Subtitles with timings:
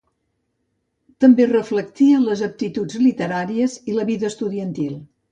[1.25, 4.97] També reflectia les aptituds literàries i la vida estudiantil.